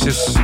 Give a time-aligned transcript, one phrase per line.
[0.00, 0.39] Atlantis.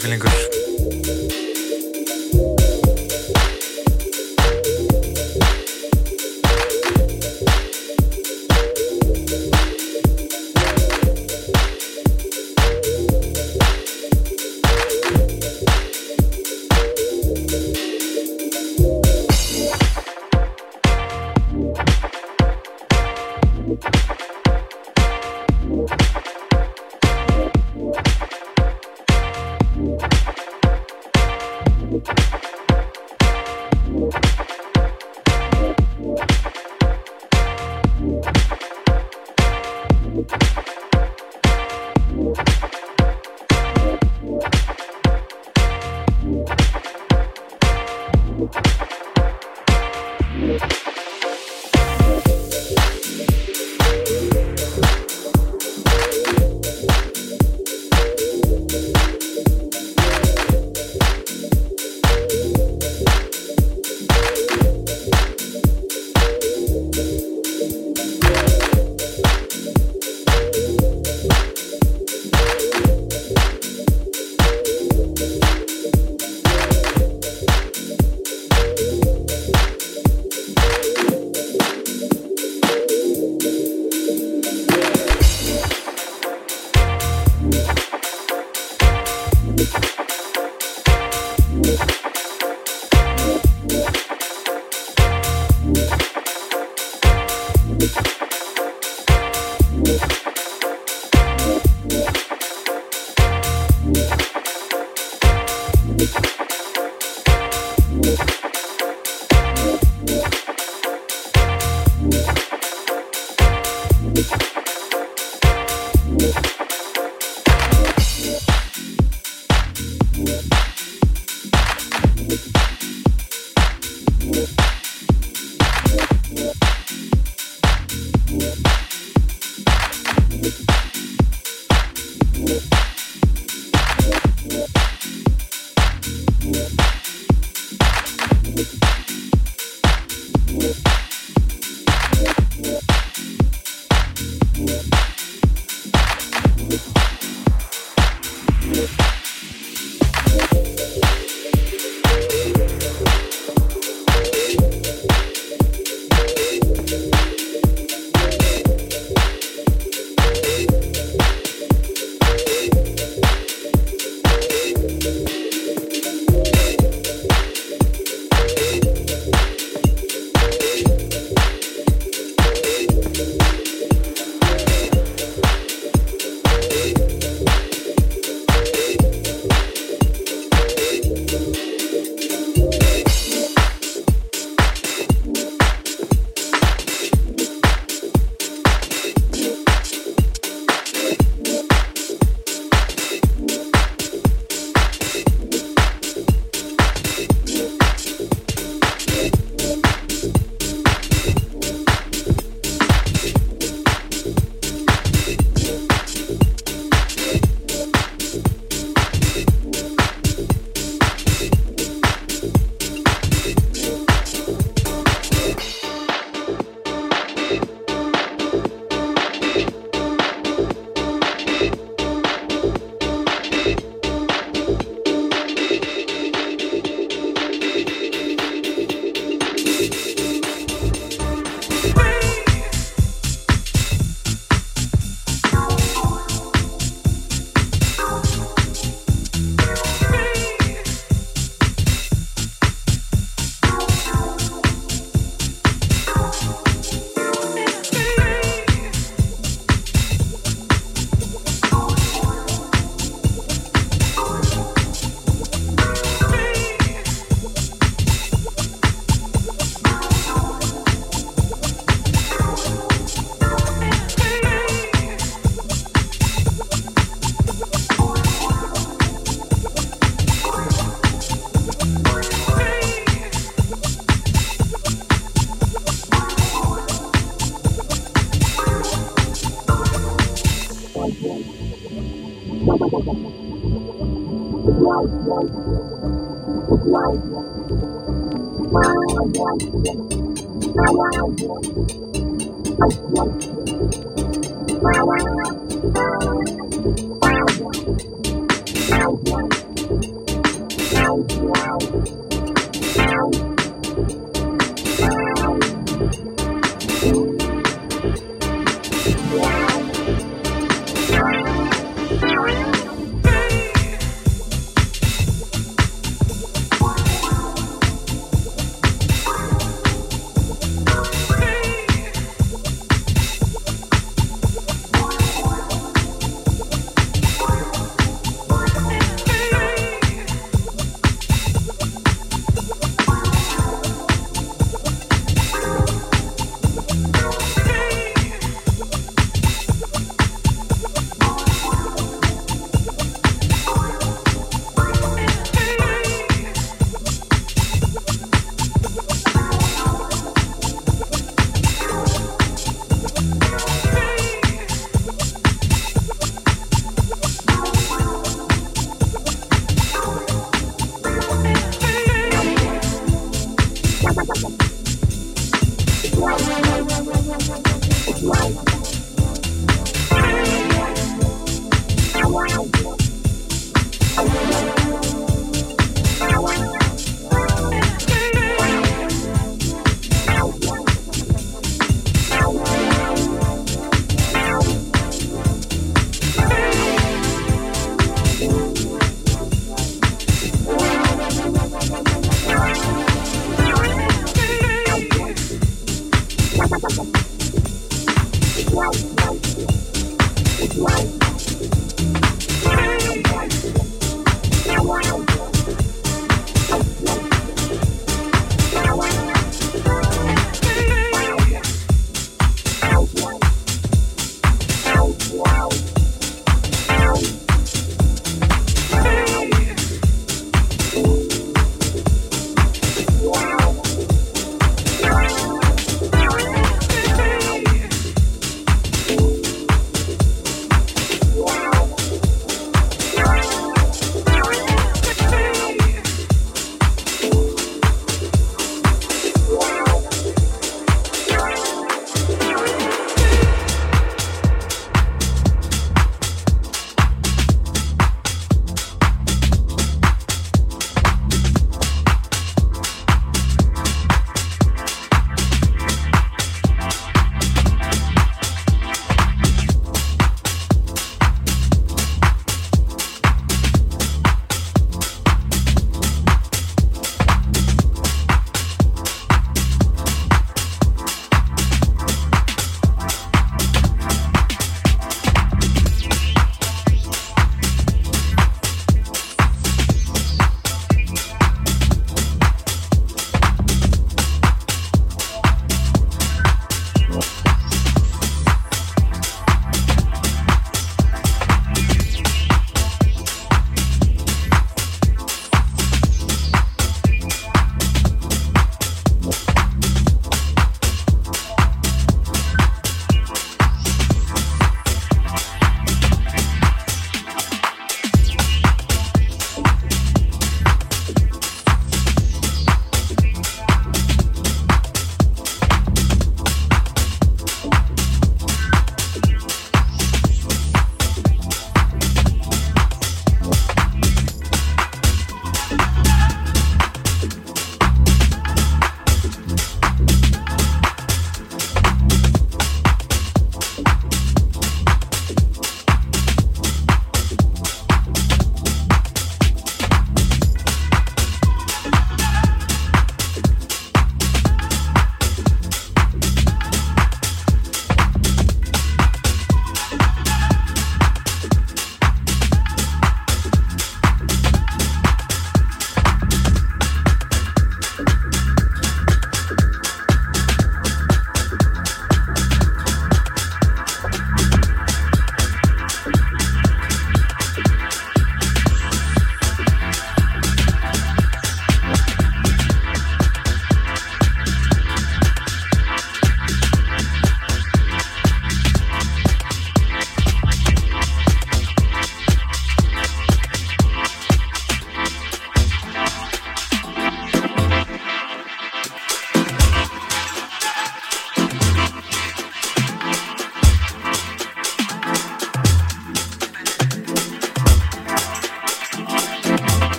[0.00, 0.39] feeling good.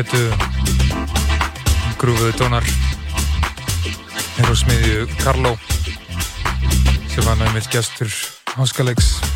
[0.00, 0.32] ágættu
[2.00, 2.64] grúfuðu tónar
[4.36, 5.52] hér á smiðju Karlo
[7.12, 8.08] sem var námið gæstur
[8.56, 9.29] háskalegs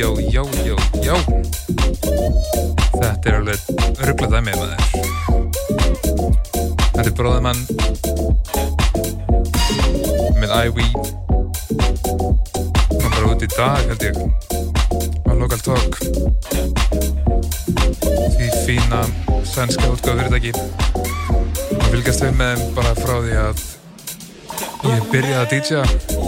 [0.00, 1.14] Já, já, já, já.
[3.00, 3.58] Þetta er alveg
[4.08, 4.82] ruggla dæmið með þér.
[6.94, 7.60] Þetta er bróðumann
[10.40, 10.86] með Ivy.
[12.94, 14.16] Var bara út í dag, held ég.
[15.28, 16.00] Á Local Talk.
[18.38, 19.04] Því fína
[19.44, 20.56] svenska útgáð fyrirtæki.
[21.76, 23.68] Og fylgjast þau með bara frá því að
[24.94, 26.19] ég byrjaði að DJa.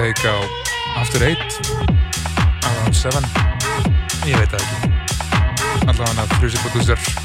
[0.00, 0.40] Teika á
[0.96, 1.60] After 8
[2.64, 3.20] Around 7
[4.24, 4.88] Ég veit það ekki.
[5.84, 7.19] Allavega hann að Frusi Producer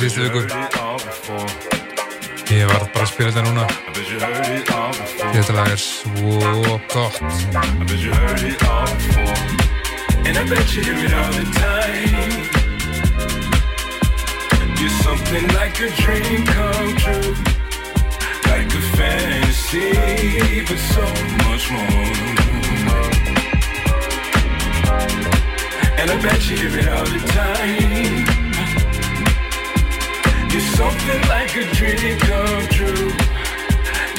[0.00, 0.40] síðustu viku.
[2.50, 3.64] Ég var bara að spila þetta núna.
[5.30, 6.32] Þetta lag er svo
[6.90, 7.16] gott.
[10.26, 12.44] And I bet you hear it all the time
[14.78, 17.59] You're something like a dream come true
[18.50, 19.90] Like a fantasy
[20.68, 21.04] But so
[21.46, 22.30] much more
[26.00, 28.24] And I bet you hear it all the time.
[30.50, 33.10] You're something like a dream come true.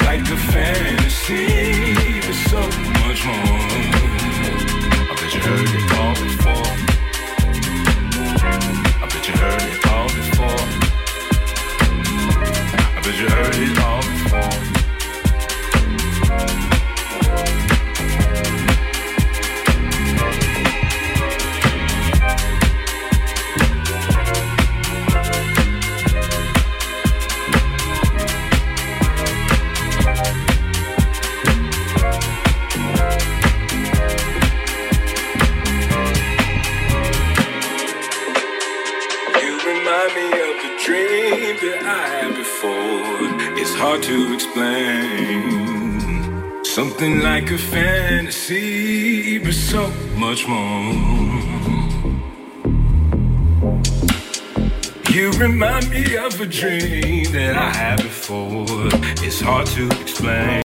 [0.06, 2.60] Like a fantasy, but so
[3.02, 3.66] much more.
[5.10, 6.70] I bet you heard it all before.
[9.02, 10.64] I bet you heard it all before.
[12.94, 13.91] I bet you heard it all
[50.52, 50.92] more.
[55.10, 58.88] You remind me of a dream that I had before.
[59.26, 60.62] It's hard to explain.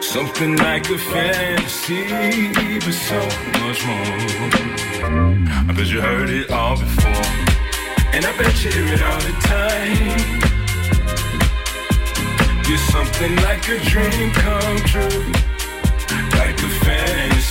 [0.00, 2.04] Something like a fantasy,
[2.84, 3.20] but so
[3.62, 4.20] much more.
[5.68, 7.26] I bet you heard it all before,
[8.14, 10.46] and I bet you hear it all the time.
[12.68, 15.55] You're something like a dream come true.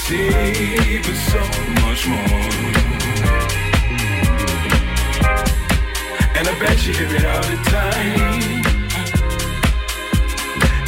[0.08, 1.39] But so
[1.82, 2.20] much more.
[6.36, 8.62] And I bet you hear it all the time.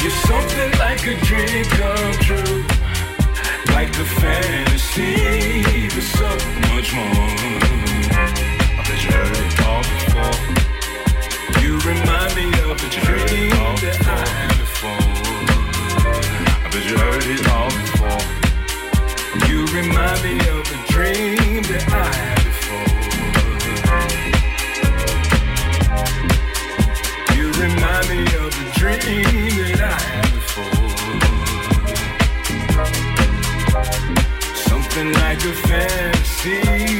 [0.00, 2.62] You're something like a dream come true.
[3.74, 6.28] Like a fantasy, but so
[6.70, 7.34] much more.
[8.70, 10.38] I bet you heard it all before.
[11.60, 13.50] You remind me of a dream
[13.82, 15.06] that I had before.
[16.64, 18.47] I bet you heard it all before.
[19.46, 22.88] You remind me of a dream that I had before.
[27.36, 30.88] You remind me of a dream that I had before.
[34.54, 36.97] Something like a fantasy,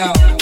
[0.00, 0.39] out.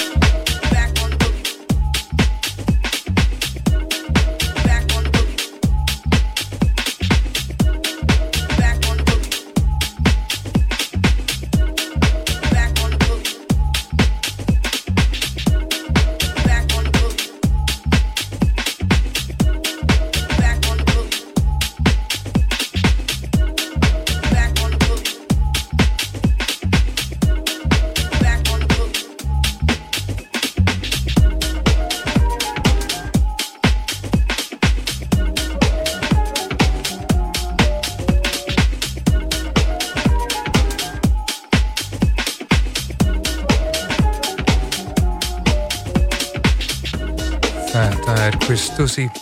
[48.89, 49.18] Lucy.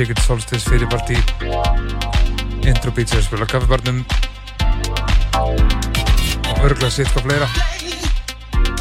[0.00, 1.12] Sigurd Solstis fyrirparti
[2.64, 3.98] Intro Beats er að spila kaffibarnum.
[5.36, 7.48] Og örgla sitt hvað fleira.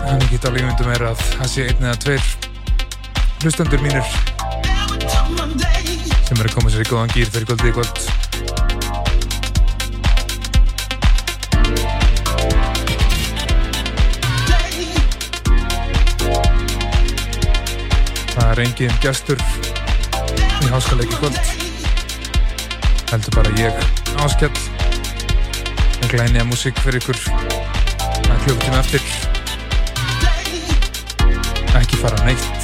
[0.07, 2.23] En ég get alveg myndum er að það sé einn eða tveir
[3.41, 4.07] hlustandur mínir
[6.23, 7.99] sem eru komið sér í góðan gýr fyrir kvöldi í kvöld.
[18.37, 19.43] Það er engin gestur
[20.65, 21.39] í háskaleiki kvöld.
[23.11, 23.73] Heldur bara ég
[24.23, 24.53] áskjall
[26.03, 27.19] og glæni að músík fyrir ykkur.
[28.29, 29.03] Að klukkutíma eftir.
[31.79, 32.58] Ekki fara neitt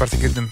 [0.00, 0.49] Spartak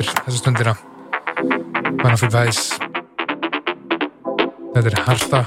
[0.00, 0.74] myndir, þessu stundina
[2.00, 2.60] Manna fyrir væs
[4.70, 5.40] þetta er Harta.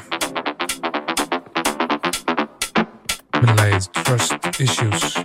[3.39, 5.22] Með Lagið Trust Issues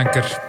[0.00, 0.39] anker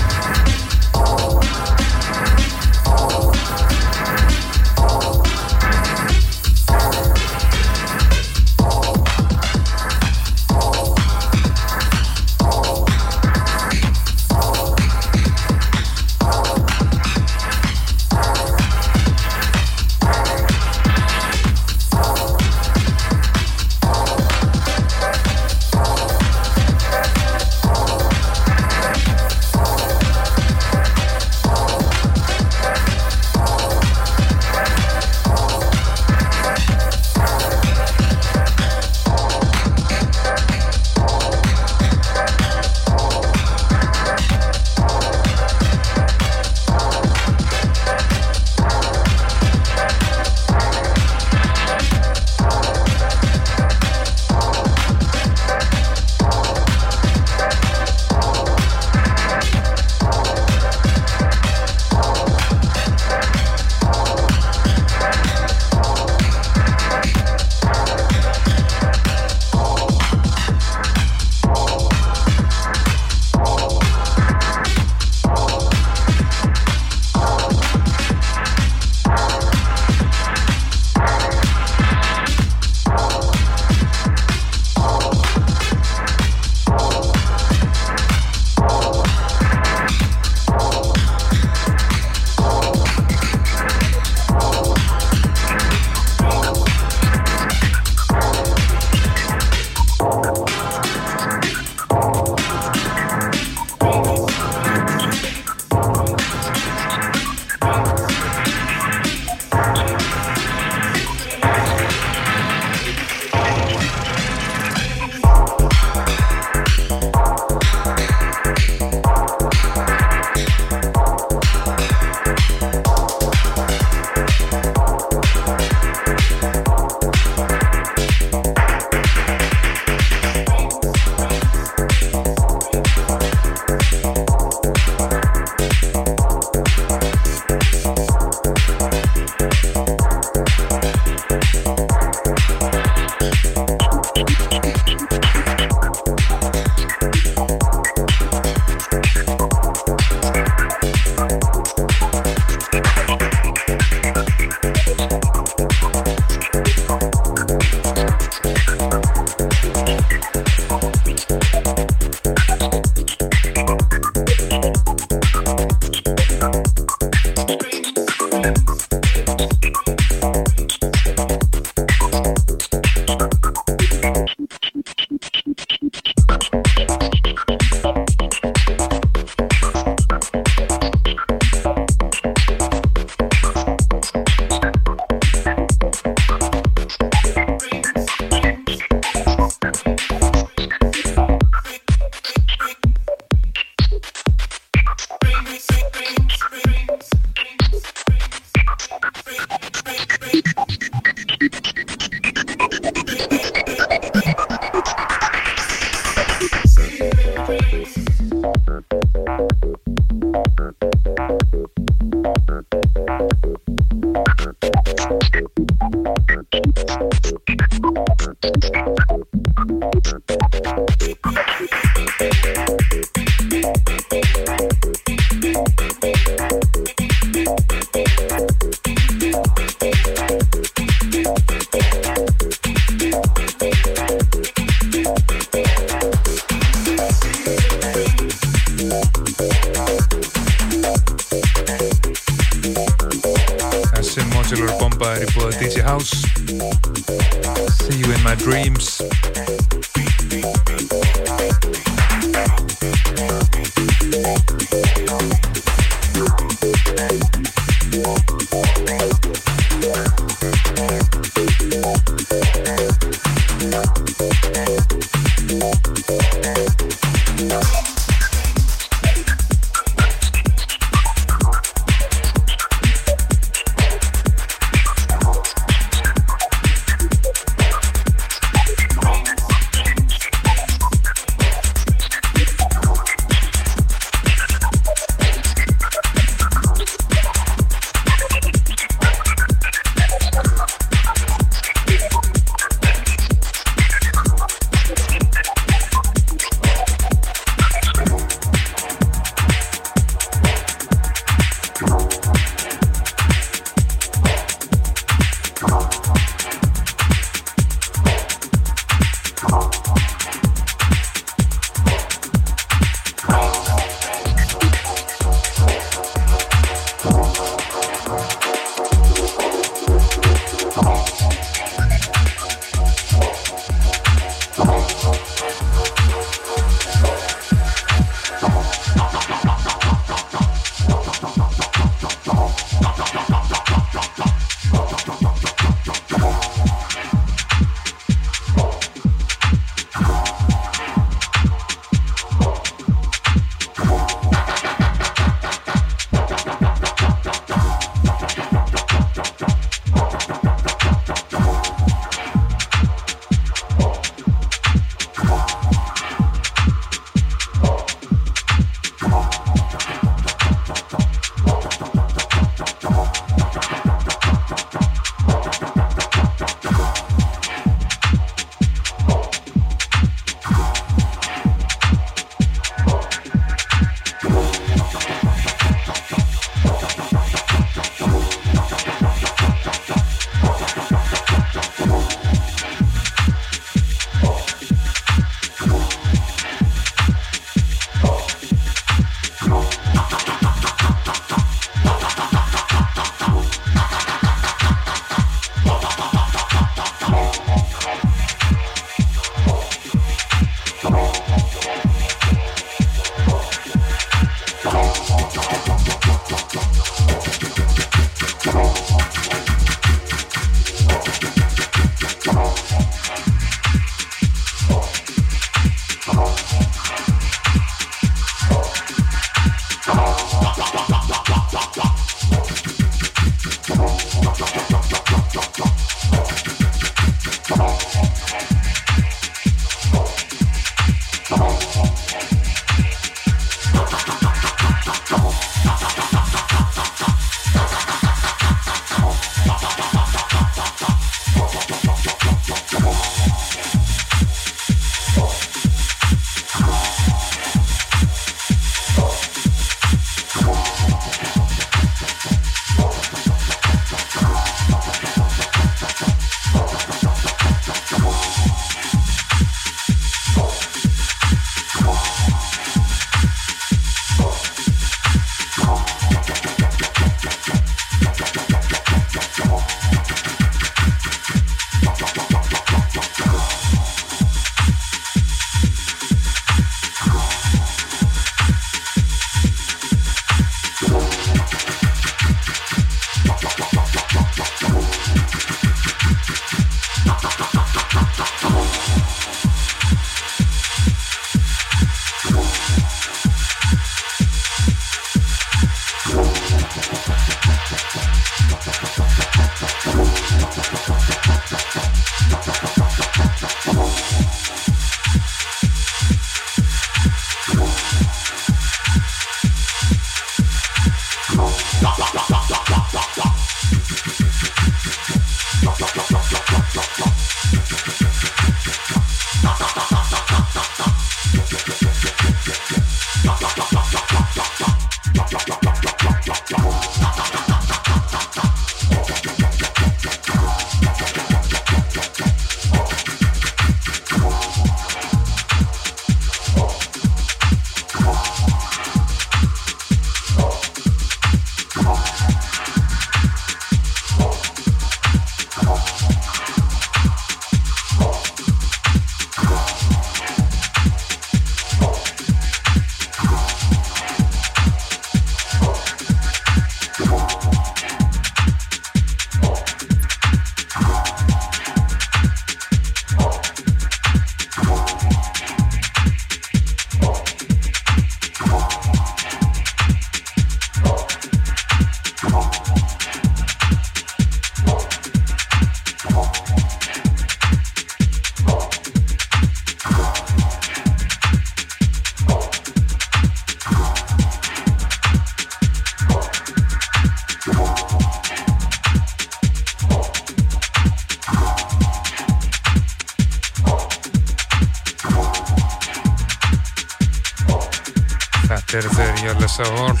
[599.56, 600.00] Lisa Hall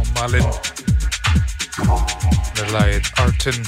[0.00, 0.46] og Malin
[2.56, 3.58] með lagið Artin.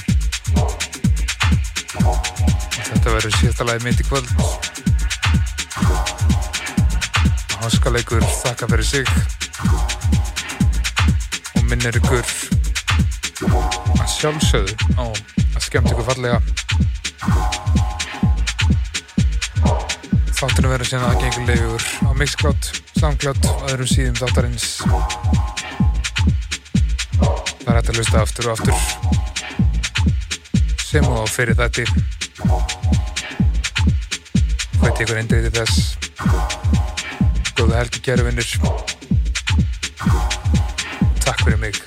[2.79, 4.31] Þetta verður síðasta lagið mitt í kvöld.
[7.61, 9.13] Háskaleikur þakka fyrir sig.
[11.59, 12.25] Og minnir ykkur
[13.51, 16.41] að sjálfsögðu á að skemmt ykkur fallega.
[20.41, 22.73] Þáttunum verður síðan aðgengilegur á Mixcloud,
[23.17, 24.65] Soundcloud og öðrum síðum þáttarins.
[27.17, 28.77] Það er hægt að lusta aftur og aftur.
[30.85, 31.87] Sem og fyrir þetta
[34.83, 35.97] Hveit ykkur eindriði þess?
[37.57, 38.45] Góða helgi kæru vinnir
[41.25, 41.81] Takk fyrir mig.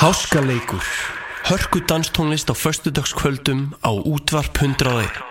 [0.00, 0.84] Háskaleikur.
[1.50, 5.29] Hörku danstónlist á föstudagskvöldum á útvarp 101